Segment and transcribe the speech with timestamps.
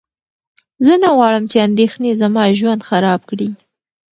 [0.85, 3.49] زه نه غواړم چې اندېښنې زما ژوند خراب کړي.